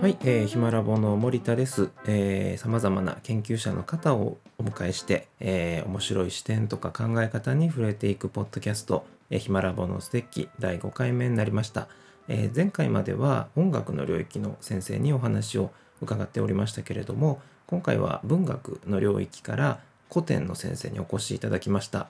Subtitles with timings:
[0.00, 1.90] はい、えー、ヒマラボの森田です。
[2.06, 11.86] えー、様々な研究者の方をお迎えして、えー、面白い視点とか考え方に触れていくポッドキャスト、えー、ヒマラボのステッキ第5回目になりました。
[12.28, 15.70] えー、前回までは音楽の領域の先生にお話を
[16.00, 19.80] 伺っておりましたけれども、今回は文学の領域から
[20.10, 22.08] 古典の先生にお越しいただきました。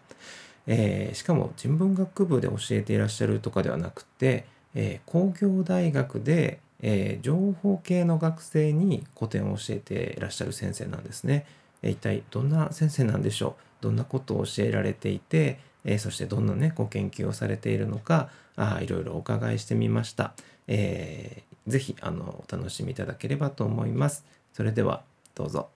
[0.68, 4.44] えー、しかも人文学部で教えていらっしゃるとかではなくて、
[4.76, 11.46] えー、工業大学でえー、情報系の学生に古典を教えていらっしゃる先生なんですね。
[11.82, 13.84] えー、一体どんな先生なんでしょう？
[13.84, 20.34] どんなことを教えられていて、えー、そしてどんなねご研究をされているのかあいろいろお伺いしてみました。
[20.68, 24.24] えー、ぜひあのお楽しみいただければと思います。
[24.52, 25.02] それでは
[25.34, 25.68] どうぞ。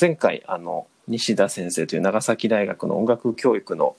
[0.00, 3.96] 前回あの西田先生という長崎大学の音楽教育の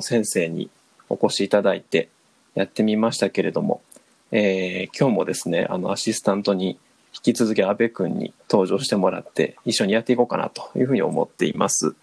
[0.00, 0.70] 先生に
[1.10, 2.08] お越しいただいて
[2.54, 3.82] やってみましたけれども、
[4.30, 6.78] えー、今日もですねあのアシスタントに
[7.14, 11.94] 引き続き阿部君に登場してもらって一緒にやっていこうかなというふうに思っています。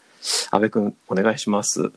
[0.51, 1.91] 阿部君お願いします。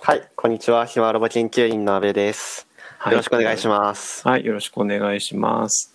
[0.00, 0.86] はいこんにちは。
[0.86, 4.26] ひまロボ研究員の阿部です、はい、よろしくお願いします。
[4.26, 5.92] はいよろしくお願いします。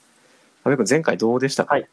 [0.65, 1.85] 阿部君前回どうでしたか、はい、い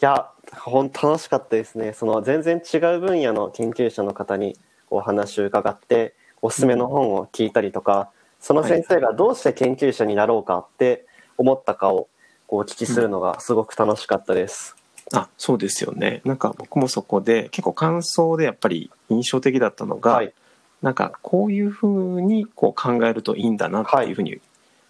[0.00, 1.94] や本当楽しかったですね。
[1.94, 4.56] その全然違う分野の研究者の方に
[4.90, 11.06] お話を伺っておすすめの本を聞いたりとか、うんその先生がどうして研究者になろうかって
[11.38, 12.08] 思ったかを
[12.46, 14.76] こうお聞きするのがすごく楽しかったです。
[15.10, 16.20] うん、あそうですよね。
[16.26, 20.34] なんか僕もそこで結構感想でやっぱり印象的だったのが、はい、
[20.82, 24.38] なんかこういうふうにこう考えるといいんだなっていうふうに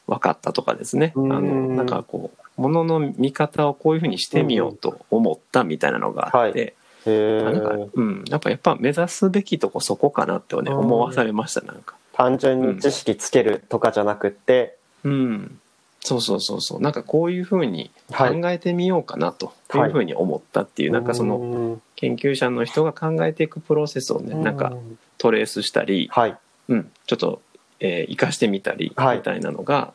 [0.09, 1.41] 分かったとかですね、はい、あの
[1.77, 6.75] なんかこうものの見方をこういうふうにしてみようと思ったみたいなのがあって。
[7.05, 11.95] はい、なんかうん、やっぱやっぱ目指すべきとこそこかなってね思わされましたなんか。
[12.15, 15.61] 単純に知識つけるとかじゃなくって、うん、うん、
[16.01, 16.81] そうそうそうそう。
[16.81, 19.53] なんかこういうふうに考えてみようかなと。
[19.75, 19.79] い。
[19.79, 24.73] うふうに思ったっていう、はい、なんかその研究者の人が考えていくプロセスをねなんか
[25.19, 26.37] トレースしたり、はい、
[26.69, 27.43] うん、ちょっと、
[27.81, 29.93] えー、生かしてみたりみたいなのが、はい、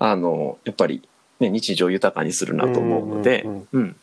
[0.00, 1.02] あのやっぱり、
[1.40, 3.96] ね、日常豊かにするなと思うので、うん、うん、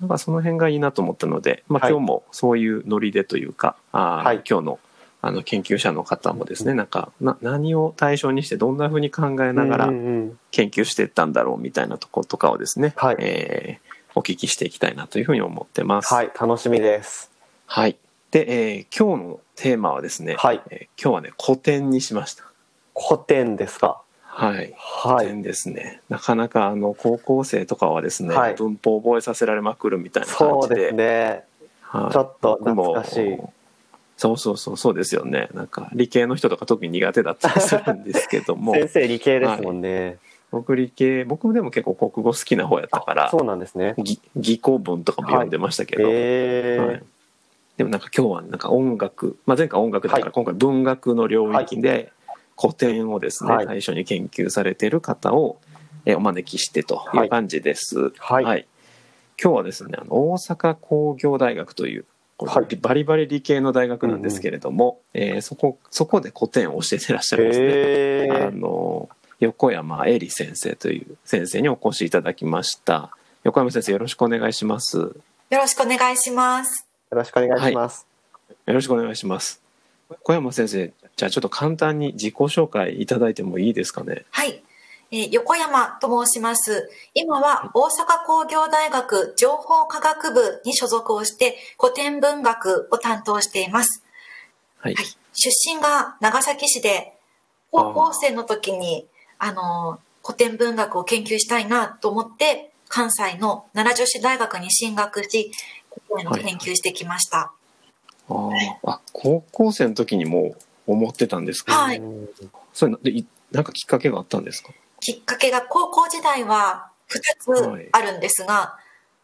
[0.00, 4.78] なんかその辺がいいなと思ったので、まあ、今日もそういうノリでというか、あはい、今日の
[5.20, 9.86] あの研究者の方もですね、なんかな何を対象にしてどんなふうに考えながら
[10.50, 16.14] 研究していったんだろうみたいなとことかをですね、はい、えー、お聞きしていきたいなというふうに思ってます。
[16.14, 17.32] はい、楽しみです。
[17.66, 17.96] はい。
[18.30, 22.44] で、えー、今日のテーマはですね、はいえー、今日はね古典にしました。
[22.94, 24.00] 古典ですか。
[24.22, 26.00] はい、はい、古典ですね。
[26.08, 31.44] なかなかあの高校生とかはですね、はい、文法を覚えさせられまくるみたいな感じで、そうですね。
[31.80, 33.38] はい、ちょっと懐かしい。
[34.18, 35.48] そうそうそうそうですよね。
[35.54, 38.74] なんか理系の人とか特に苦手だったり するんですけども。
[38.74, 40.16] 先生理系ですもんね、はい、
[40.50, 43.94] 僕理系僕でも結構国語好きな方やったからそうなんですね。
[44.36, 46.86] 技巧文とかも読んでましたけど、はいえー。
[46.86, 47.02] はい、
[47.76, 52.10] でもなんか今日はなんか音楽、まあ、前回音楽だから今回文学の領域で
[52.60, 55.60] 古典をですね、最初に研究されている方を
[56.08, 58.66] お招きしてという感じです、はい。
[59.40, 62.04] 今日はですねあの大阪工業大学という
[62.46, 67.66] はい、バリバリ理系の大学なんですけれども、うんうん、えー、そこそこで古典を教えてらっしゃるんですね。
[67.66, 69.08] えー、あの
[69.40, 73.10] 横山恵里先生という先生にお越しいただきました。
[73.44, 74.98] 横山先生よろしくお願いします。
[74.98, 75.12] よ
[75.50, 76.86] ろしくお願いします。
[77.10, 78.06] よろしくお願いします。
[78.48, 79.62] はい、よろしくお願いします。
[80.22, 84.24] 小山先生、じゃあちょっと簡単に自己紹介いただいてもいいですかね？
[84.30, 84.62] はい。
[85.10, 86.90] えー、横山と申します。
[87.14, 94.02] 今は大阪工業大学情報科学部に所属をして古典文学を担当しています。
[94.78, 94.94] はい。
[94.94, 97.14] はい、出身が長崎市で
[97.70, 99.06] 高校生の時に
[99.38, 105.52] あの古典文学を研究したいなと思って関西の奈良女子大学に進学し
[106.06, 107.52] 古典を研究してきました。
[108.28, 110.54] はい、ああ、高校生の時にも
[110.86, 112.02] 思ってたんですか、はい。
[112.74, 114.70] それでなんかきっかけがあったんですか？
[115.00, 118.78] きっかけが高校時代は2つあるんですが、は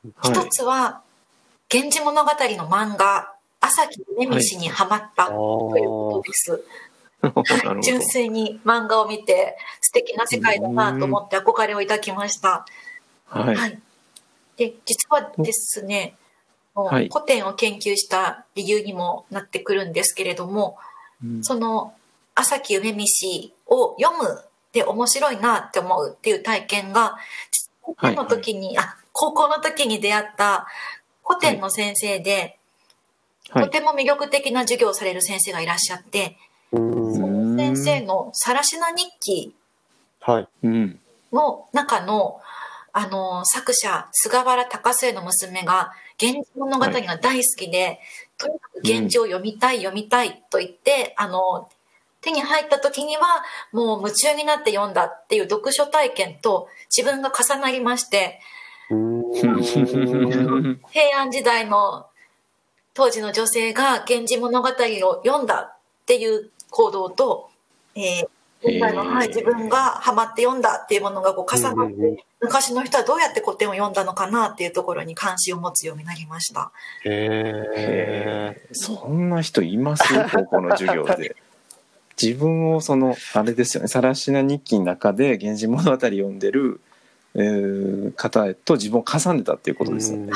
[0.04, 1.02] い、1つは
[1.72, 6.64] 「源氏物語」の漫画「朝木夢見氏」にはまったということです。
[7.24, 12.66] はい、純粋に漫画を見て素敵な世界だなと思って憧れを抱きました。
[13.26, 13.80] はい、はい、
[14.56, 16.16] で実はですね、
[16.74, 20.76] はい、古典を研究した理由にもなってくるんですけれども、
[21.24, 21.94] うん、その
[22.34, 24.44] 朝木夢見氏を読む
[24.74, 27.16] で面白いなって思うっていう体験が
[27.80, 30.66] 高校の時に、はいはい、あ高校の時に出会った
[31.24, 32.58] 古典の先生で、
[33.50, 36.36] はい、とても魅力的な授業をされる先生がいらっしゃって、
[36.72, 39.54] その先生の「さらしな日記」
[40.20, 40.48] はい、
[41.32, 42.40] の中の、
[42.92, 47.98] あの、作者、菅原隆末の娘が、源氏物語が大好きで、はい、
[48.38, 51.68] とにかく源氏を読みたい、うん、読みたいと言って、あの、
[52.24, 58.40] 手に入った時には、もう夢中になって読んだっていう読書体験と自分が重なりまして、
[58.88, 62.06] 平安時代の
[62.94, 64.72] 当時の女性が源氏物語を
[65.24, 65.76] 読んだっ
[66.06, 67.50] ていう行動と、
[67.94, 68.28] えー、
[68.62, 76.72] 今回の、はい、自分がハマって読んだっていうものがこう重なって、昔の人はどうやって古典を読んだのかなっていうところに関心を持つようになりました。
[77.04, 77.40] へ
[77.76, 78.68] え。
[78.72, 80.04] そんな人います？
[80.32, 81.36] 高校の授業で。
[82.20, 86.80] 自分をそのあれですよね「さらしな日記」の中で「源氏物語」読んでる、
[87.34, 90.32] えー、方と自分を重ねたっていうことですよね。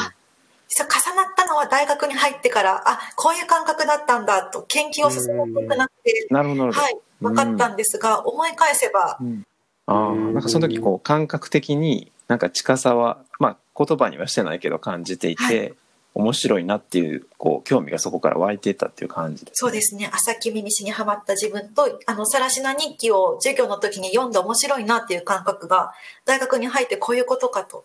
[0.69, 9.47] 実は重なったのは大学に入ってからあこういう感覚だったんだと研究を進めていくなってなるほど、はい、分かったんですが、思い返せば、うん、
[9.87, 15.75] あなんかその時こう感覚的になんか近さは、まあ、言葉にはしてないけど感じていて、はい
[16.19, 20.11] 面白いなっていうこう興味がそこから湧いていたっていう感じです、ね、そうですね。
[20.13, 25.93] 朝木耳氏にはまった自分とあのさらしな日記を授業の時に読んで面白いなっていう感覚が
[26.25, 27.85] 大学に入ってこういうことかと。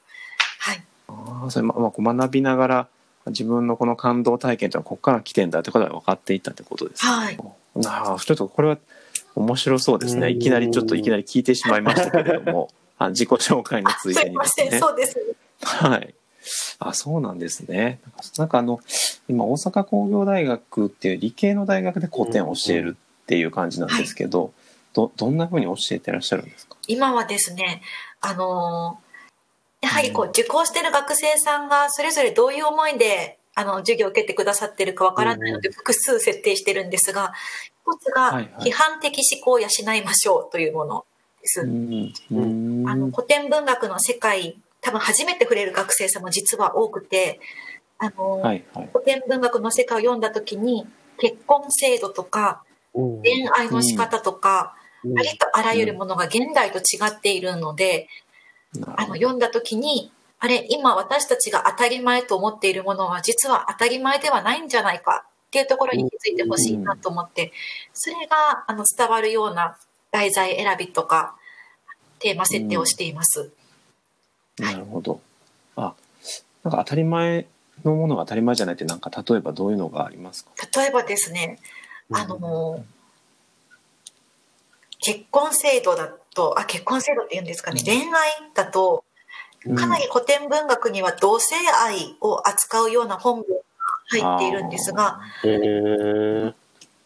[0.58, 0.84] はい。
[1.10, 2.88] あそれ、ままあ、学びながら
[3.28, 7.38] 自分のこの感動体験というのはここから来てんだってことが分かっていったってことです、ね、はい。
[7.76, 8.80] なちょっとこれは
[9.36, 10.32] 面白そうですね。
[10.32, 14.80] いきなりちょっといきなり聞いてしまいましたけれども あ自己紹介のついでにですね。
[14.80, 15.20] そうです、
[15.62, 16.16] はい
[16.80, 18.00] あ、そうなんですね。
[18.38, 18.80] なんかあの、
[19.28, 24.56] 今、大阪工業大学っていう理系の大学で古典を教えるっていう感じなんですけど、うんうんはい、
[24.94, 26.78] ど、どんなふうに教えてらっしゃるんですか？
[26.88, 27.82] 今はですね、
[28.22, 29.00] あの
[29.82, 37.34] やはりこう、受講してる学生さんがそれぞれどういう思いで、あの、授業を受けてくださってるかわからないので、複数設定してるんですが、
[37.86, 41.06] 一つが、批判的思考を養いましょうというもの
[41.42, 41.62] です。
[41.62, 47.40] あの古典文学の世界多分初めて触れる学生さんも実は多くて、
[47.98, 50.86] あの、はいはい、古典文学の世界を読んだ時に、
[51.18, 52.64] 結婚制度とか、
[52.94, 54.76] 恋愛の仕方とか、
[55.18, 58.08] ありとあらゆるものが現代と違っているので、
[58.96, 67.54] あの、読んだ時に、あれ、今私たちが当たり前と思っているものは実は当たり前ではないんじゃないかっていうところに気づいてほしいなと思って、
[67.94, 69.78] それがあの伝わるような
[70.12, 71.38] 題材選びとか、
[72.20, 73.54] テーマ設定をしています。
[74.60, 75.20] なるほど。
[75.76, 75.94] あ、
[76.64, 77.46] なんか当たり前
[77.84, 80.52] のものが当たり前じゃないってなんか例えばどういうのがありますか？
[80.80, 81.60] 例えばですね、
[82.12, 82.86] あの、うん、
[85.00, 89.04] 結婚制度だと、あ、結婚制度って言うんですかね、うん、恋愛だと、
[89.76, 91.56] かなり古典文学には同性
[91.86, 93.56] 愛を扱うような本文が
[94.10, 95.22] 入っているんですが、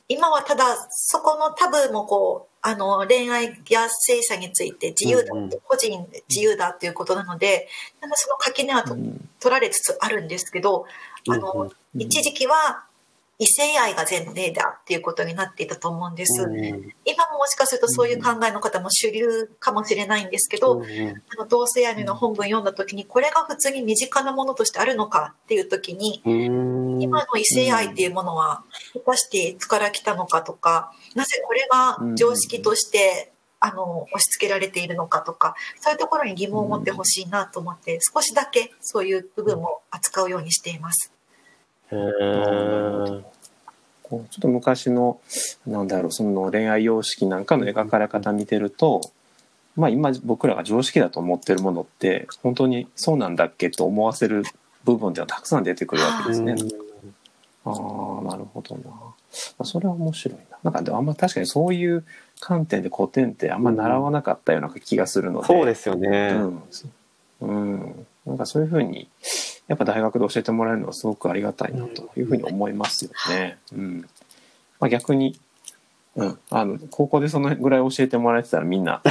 [0.10, 7.68] 今はただそこのタブーもこうあの恋愛や性差について自由だ、うん、個人自由だということなので
[8.02, 10.86] なんかその垣根はと、うん、取られつつあるんですけど
[11.30, 12.87] あの、うん、一時期は
[13.40, 16.56] 異性愛が前提だっていうことになっていたと思うんです、うん、
[17.06, 28.64] 今ももしかするとそういう考えの方も主流かもしれないんですけど、うん、あの同性愛の本文読んだ時にこれが普通に身近なものとしてあるのかっていう時に、うん、今の異性愛っていうものは
[28.94, 41.12] 果たしていつから来たのかとかなぜこれが常識としてあの押し付けられているのかとかそういうところに疑問を持ってほしいなと思って少しだけそういう部分も扱うようにしています。
[41.92, 43.24] へ
[44.04, 45.20] こうちょっと昔の
[45.66, 49.02] なんだろうその恋愛様式なんかの描かれ方見てると、
[49.76, 54.44] まあ、今僕らが常識だと思ってるものって本当にそうなんだっけと思わせる
[54.86, 56.56] 部分ではたくさん出てくるわけですね。
[57.66, 59.66] ああなるほどな。
[59.66, 60.72] それは面白いな。
[60.72, 62.06] なんかあんま確かにそういう
[62.40, 65.48] 観点で古典ってあんま習わなかったような気がするので。
[65.48, 66.30] そうですよね。
[66.30, 66.64] うん。
[67.42, 69.10] うん、なんかそういうふうに
[69.68, 73.58] やっぱ大学で教えてもらえるのはすごくありがたいなというふうに思いますよね。
[73.74, 74.10] うん。
[74.80, 75.38] まあ、逆に、
[76.16, 79.02] うん、あの高校でそのぐらい教えてもらえてたらみんな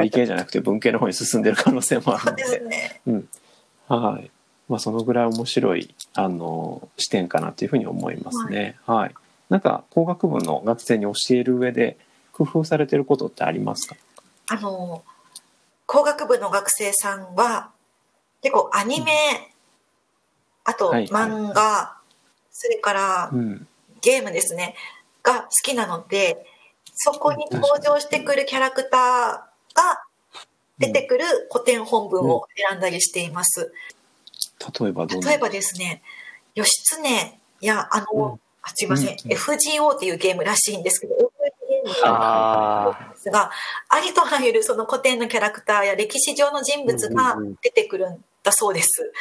[0.00, 2.60] 理系じゃなくて文系の方に進んでる可能性もあるので。
[2.60, 3.28] ね、うん。
[3.88, 4.30] はい。
[4.68, 8.76] まあそのぐらい面白いあの視点かなというふうに思いますね。
[8.86, 9.14] はい、はい。
[9.50, 11.98] なんか工学部の学生に教える上で
[12.32, 13.96] 工夫されてることってありますか？
[14.48, 15.02] あの
[15.86, 17.70] 工学部の学生さんは
[18.42, 19.12] 結構アニメ、
[19.48, 19.53] うん
[20.64, 22.14] あと漫画、はい、
[22.50, 23.30] それから
[24.00, 24.74] ゲームですね、
[25.22, 26.46] が好きなので、
[26.94, 29.48] そこに登場してくるキャラクターが
[30.78, 33.72] 出てくる古典本文を選んだりしています。
[34.80, 36.02] 例えば例えばですね、
[36.54, 36.70] 義
[37.02, 41.14] 経や、あの、うん、あすいません、うん、FGO っていうゲームらしいんですけど、
[41.84, 41.94] にで
[43.16, 43.50] すが、
[43.88, 49.12] ありとあらゆるその古典のキャラクターや歴史上の人物が出てくるんだそうです。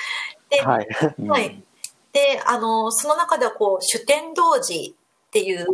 [0.58, 0.88] で、はい。
[1.28, 1.64] はい。
[2.12, 4.96] で、あの、その中ではこう、主天童子
[5.28, 5.68] っていう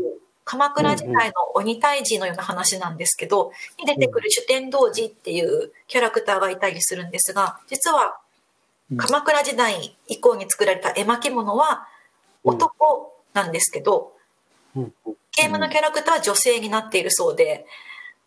[0.46, 8.18] 鎌倉時代の鬼退治のような話なんですけど、に出てくる主天童子っていうキャラクターがいたりするんですが、実は
[8.98, 11.88] 鎌倉時代以降に作られた絵巻物は
[12.44, 14.14] 男なんですけど、
[14.74, 17.68] ゲームのキャラクターは女性になっているそうで、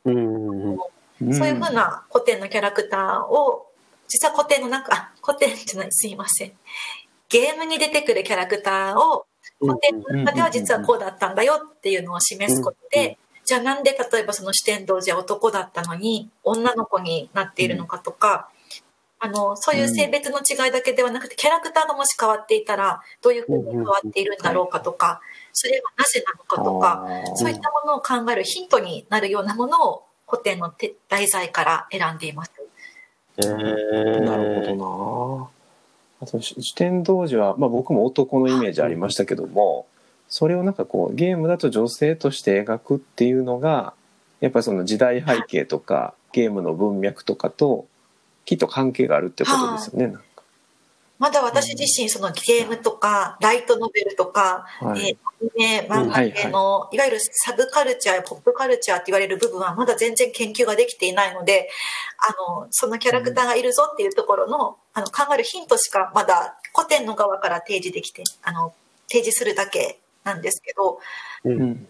[0.04, 3.66] そういうふうな古典のキャラクターを、
[4.12, 6.52] 実は古典の中、あ、古典じゃない、すいません。
[7.30, 9.24] ゲームに出てくるキャラクターを
[9.58, 18.50] 古典の中では実はこうだったんだよっていうのを示すことで、じゃあなんで例えばその四天王寺は男だったのに女の子になっているのかとか、
[19.18, 25.22] あの、そういう性別の違いだけではなくて、キャラクターがもし変わっていたら、どういうふうに変わっているんだろうかとか、
[25.54, 30.70] それはなぜなのかとか、そういったものを考えるヒントになるようなものを古典の
[31.08, 32.61] 題材から選んでいます。
[33.38, 35.48] えー、なるほどな。
[36.22, 39.86] あと四天童寺は、まあ、僕も男のイメージありましたけども
[40.28, 43.92] それをなんかこうゲームだと女性として描くっていうのが
[44.40, 47.86] やっぱりその時代背景とかゲームの文脈とかと
[48.44, 50.14] きっと関係があるってことですよね。
[51.22, 61.70] まだ私自身、そのゲームとか、ライトノベルとか、はい、えー、アニメ、漫画系の、いわゆるサブカルチャーやポップカルチャーって言われる部分はまだ全然研究ができていないので、
[62.18, 68.74] あの、そのキャラクターがいるぞっていうところの、あの、考えるヒントしかまだ古典の側から提示できて、あの、
[69.08, 70.98] 提示するだけなんですけど、
[71.44, 71.86] うん、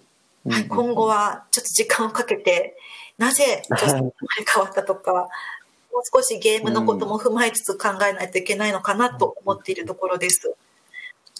[0.47, 2.77] はい、今後はちょっと時間をかけて、
[3.17, 5.31] なぜ女性が変わったとか、
[5.93, 10.55] もう少しゲームのことも踏まえつつ考えないといけないのかなと思っているところです。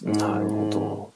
[0.03, 1.11] なるほど。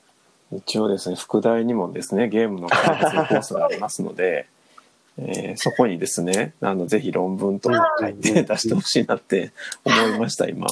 [0.58, 4.48] 一応ですね、副題にもですね、ゲームの開発コースがありますので、
[5.20, 9.52] えー、そこにですね、あの、ぜひ論文とか書いて出してほしいなって
[9.84, 10.68] 思いました、今。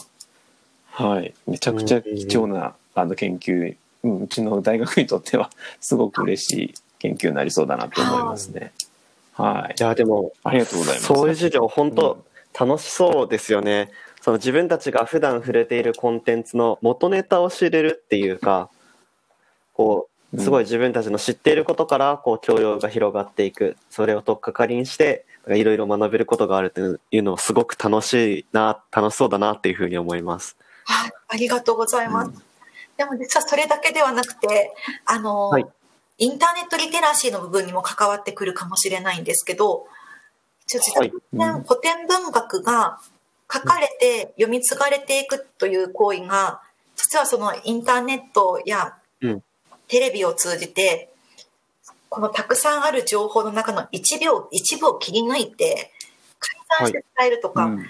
[0.92, 1.34] はい。
[1.48, 5.50] めちゃくちゃ貴重な、あの、研究、うん、うちの大学にとっては、
[5.82, 8.72] すごく嬉しい研究になりそうだなと思いますね。
[9.34, 9.76] はい。
[9.78, 11.08] いや、でも、ありがとうございます。
[11.08, 12.24] そういう授業、本当、うん
[12.58, 13.92] 楽しそうですよね。
[14.22, 18.70] その自分たちが普段触れているコンテンツの元ネタを知れるっていうか、
[19.74, 23.78] こう、すごい自分たちの知っていることから、こう、教養が広がっていく。
[23.90, 30.58] それを取っかかりにして、いろいろ学べることがあるというのをすごく楽しいな、楽しそうだなっていうふうに思います。
[30.86, 32.30] はい、ありがとうございます。
[32.30, 32.36] うん、
[32.98, 34.74] でも実はそれだけではなくて、
[35.06, 35.66] あの、はい、
[36.18, 39.86] インターネットリテラシーの部分にも関わってくるかもしれないんですけど、
[40.68, 41.12] ちょっと、はい、
[41.68, 43.00] 古典文学が
[43.52, 46.62] 書かれて読み継がれていくという行為が、
[46.96, 48.96] 実はそのインターネットや
[49.88, 51.10] テレビを通じて、
[52.10, 55.92] このたくさんある情報の中の一秒、一部を切り抜いて、
[56.40, 57.72] 改ざんして伝えるとか、はい。
[57.74, 57.84] うん、あ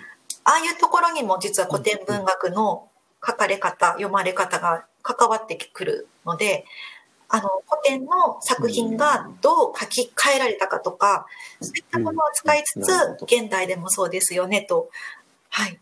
[0.46, 2.90] あいうところにも実は古典文学の
[3.26, 6.66] 書かれ方、読まれ方が関わってくるので、
[7.30, 11.26] あの古典の作品がどう書き換えられたかとか、
[11.62, 14.90] そういったものを使いつつ、現代でもそうですよねと、
[15.50, 15.80] はい、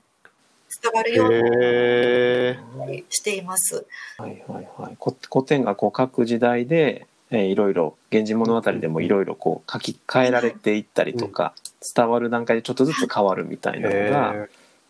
[0.81, 3.85] 伝わるようにしています。
[4.17, 11.53] はいはいはい、古典がこう書く時代で、えー、いろいろ「源氏物語」でもいろいろこう書き換えられていったりとか、
[11.95, 14.47] 伝わる段階でちょっとずつ変わるみたいなのが。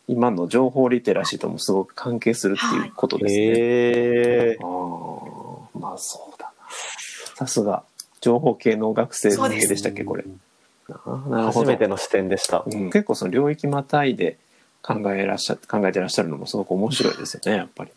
[0.07, 4.47] 今の情報リテラシーともすごく関係するっていうことですね。
[4.47, 6.32] はい、あまあそう
[7.35, 7.83] さすが。
[8.23, 10.23] 情報系の学生向けでしたっけこれ。
[10.87, 14.37] 初めての視点でした、うん、結構その領域またいで
[14.81, 17.91] 考えらっしゃ考えてらっしゃるのもすごく面白いですよねやっぱり。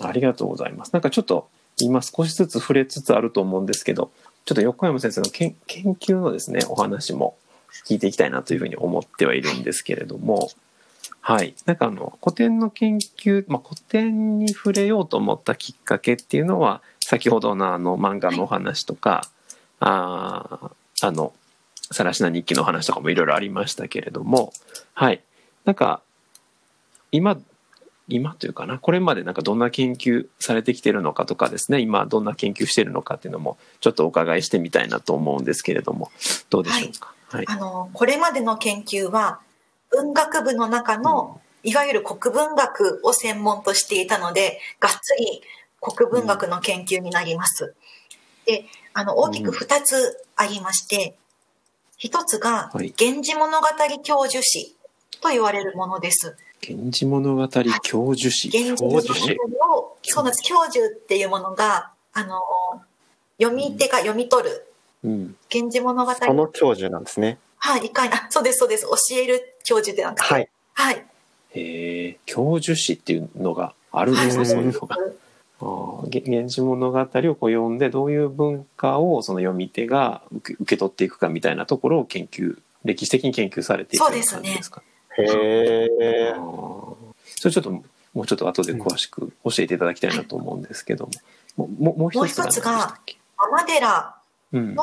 [0.00, 0.92] ありがとうございます。
[0.92, 1.48] なんかちょっと
[1.80, 4.10] 今少しずつ触れつつあると思うんですけど
[4.44, 7.36] ちょっと横山先生の研究のですねお話も
[7.86, 10.48] 聞いていきたいなというふうに思ってはいるんですけれども。
[11.20, 11.54] はい。
[11.64, 19.28] なんかあの、古典の研究、まあ、古典に触れようと思ったきっかけっていうのは、先ほどのあの漫画のお話とか、はい、
[19.78, 20.70] あ
[21.02, 21.32] あの、
[21.92, 24.52] さらしな日記の話とかもいろいろありましたけれども、
[24.92, 25.22] はい。
[25.64, 26.00] なんか、
[27.12, 27.38] 今、
[28.08, 36.10] 今というかな、これまでなんかどんな研究されてきてるのかとかですね、今どんな研究してるのかっていうのもちょっとお伺いしてみたいなと思うんですけれども、
[36.50, 37.14] どうでしょうか？
[37.28, 39.38] はい、はい、あの、これまでの研究は、
[39.90, 45.42] 文学部の中の、いわゆる国文学を専門としていたので、がっつり
[45.94, 47.74] 国文学の研究になります。
[48.44, 48.64] で、
[48.94, 51.16] あの、大きく2つありまして、
[52.00, 53.66] 1つが、源氏物語
[54.02, 54.76] 教授史
[55.20, 56.36] と言われるものです。
[56.66, 57.48] 源氏物語
[57.82, 58.50] 教授史。
[58.52, 60.42] 源氏物語を、そうなんです。
[60.42, 62.40] 教授っていうものが、あの、
[63.38, 64.66] 読み手が読み取る
[65.04, 66.14] うん、源氏物語。
[66.14, 67.38] その教授なんですね。
[67.58, 68.84] はい、一回、あ、そうです、そうです。
[68.84, 70.24] 教える教授でなんです。
[70.24, 70.48] はい。
[70.74, 71.06] はい。
[71.50, 74.96] へえ、教授誌っていうのがあるんですね、はい、そういうのが。
[75.60, 84.18] あ源氏物語をこう読んでどういう文化をその読み手が受け受け取っていくかみたいなところを研究歴史的に研究されていく感じ
[84.54, 84.82] ですか、
[85.18, 86.34] ね、へえ
[87.36, 91.08] それちょっともうちょっと後で詳しく教えていただきたいなと思うんですけど
[91.56, 92.98] も、ももう一つが
[93.36, 94.16] 尼寺
[94.52, 94.76] の、うん。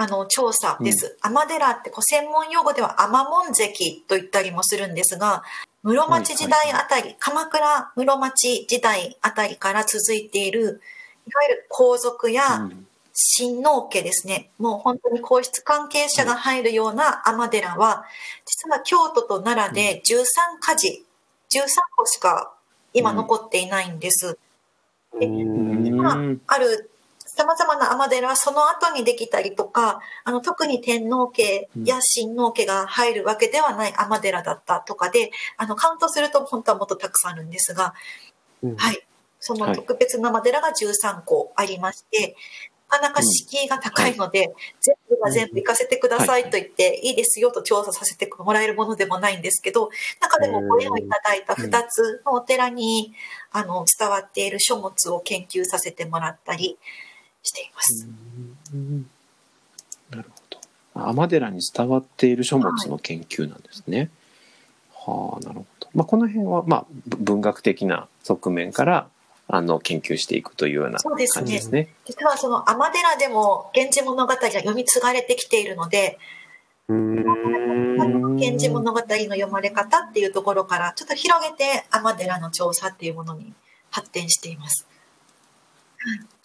[0.00, 1.18] あの調査です。
[1.20, 5.42] 尼、うん、寺ってこう専門用語では尼門関と言ったりもするんですが、
[5.82, 10.72] 室町時代あたり、鎌倉室町時代あたりから続いている、いわ
[11.48, 12.68] ゆる皇族や
[13.12, 18.04] 親王家ですね、もう本当に皇室関係者が入るような尼寺は、
[18.44, 20.24] 実は京都と奈良で13
[20.60, 21.04] 家事、
[21.50, 21.66] 13
[21.96, 22.52] 個しか
[22.92, 24.38] 今残っていないんです。
[25.18, 26.16] でまあ、
[26.46, 26.90] ある
[27.38, 37.94] 様々な尼寺はその後にできたりとか、あの、特に天皇家や親王家が入るわけではない尼寺だったとかで、あの、カウントすると本当はもっとたくさんあるんですが、
[38.62, 39.00] うん、はい。
[39.38, 42.34] その特別な尼寺が13個ありまして、
[42.90, 49.90] なかなか敷居が高いので、うん、全部が全部行かせてくださいと言って、いいですよと調査させてもらえるものでもないんですけど、
[50.20, 53.12] 中でもご縁をいただいた2つのお寺に、
[53.52, 56.78] あの、伝わっている書物を研究させてもらったり、
[57.48, 58.08] しています。
[60.10, 61.10] なるほど。
[61.10, 64.10] 尼寺に伝わっている書物の研究なんですね。
[64.92, 65.88] はい、はあ、なるほど。
[65.94, 66.86] まあ、この辺は、まあ、
[67.18, 69.08] 文学的な側面から
[69.46, 71.46] あの研究していくというような感じですね。
[71.46, 76.18] そうですね実はその尼寺でも源氏物語が読み継がれてきているので、
[76.88, 83.54] 源氏物語の読まれ方っていうところからちょっと広げて尼寺の調査っていうものに
[83.90, 84.86] 発展しています。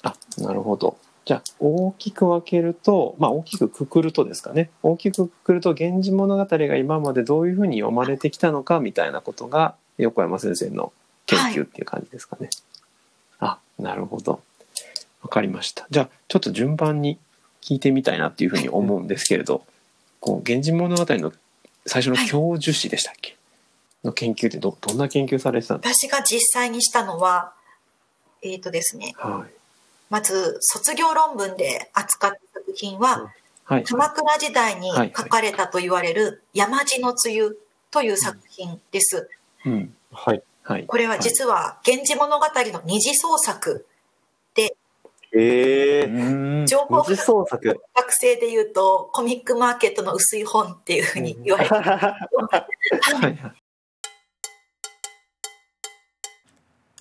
[0.03, 0.97] あなるほど。
[1.25, 10.91] じゃあ大きく分けると、まあ、大きくくくるとですかね大きくくくると「源氏物語」が今までどういうふうに読まれてきたのかみたいなことが横山先生の
[11.25, 12.49] 研究っていう感じですかね。
[13.39, 13.49] はい、
[13.79, 14.41] あなるほど。
[15.21, 15.87] 分かりました。
[15.89, 17.17] じゃあちょっと順番に
[17.61, 19.63] 聞いてみたいなっていうふうに思うんですけれど
[20.19, 21.31] 「こう源氏物語」の
[21.85, 23.37] 最初の教授誌でしたっけ、
[24.03, 26.17] の研究ってどどんな研究されてたんですか？
[26.17, 27.53] 私が実際にしたのは
[28.41, 29.53] えっ、ー、とですね、はい、
[30.13, 33.31] まず卒業論文で扱った作品は、
[33.63, 37.55] はい、鎌倉時代に書かれたと言われる山地の梅雨
[37.89, 39.27] という作品です。
[39.65, 40.43] うん、はい。
[40.85, 43.87] これは実は源氏物語の二次創作
[44.53, 44.75] で、
[45.35, 47.17] えー、情報学
[48.11, 52.21] 生で言うとコミックマーケットの薄い本っていうふうに言われて、 は
[53.29, 53.62] い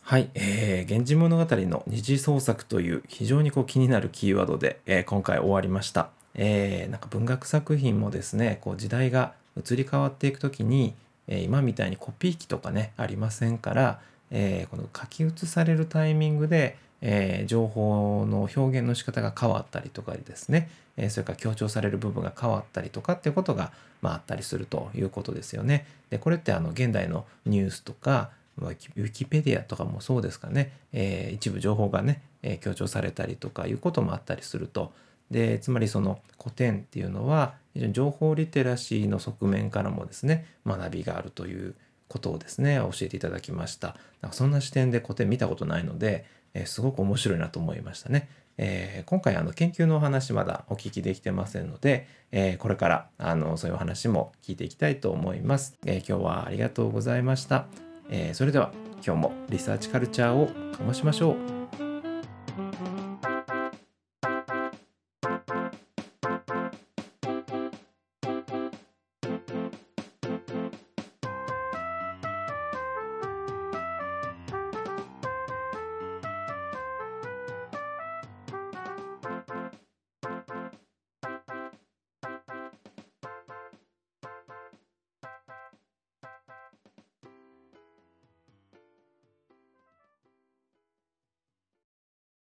[0.05, 6.11] はい、えー、源氏物語の二次創作という非常にこう気になるキーワードで、えー、今回終わりました。
[6.35, 10.95] えー、なんか文学作品もですね、こう時代が移り変わっていくときに、
[11.29, 14.01] えー、今みたいにコピー機とかね、ありませんから、
[14.33, 25.87] えー、この書き写されるタイミングで、えー、情報の表現の仕方が変わったりとかですね、え、それから強調される部分が変わったりとかっていうことが、まあ、あったりするということですよね。
[26.11, 28.31] でこれってあの現代のニュースとか
[28.63, 34.93] まウィキペディアとかもそうですかね、えー、一部情報がね、えー、強調されたりとかいうこともあったりすると。
[35.31, 41.75] でつまりその古典っていうのは非常に情報リテラシーの側面からもですね学びがあるという
[42.09, 43.97] ことをですね教えていただきました。
[44.21, 57.92] なんかそんな視点で古典見たことないので、えー、すごく面白いなと思いましたね、えー、今回あの研究のお話まだお聞きできてませんので、えー、これからあのそういうお話も聞いていきたいと思います、え今日はありがとうございました。
[58.15, 58.71] えー、それでは
[59.05, 61.52] 今日もリサーチカルチャーを醸しましょう。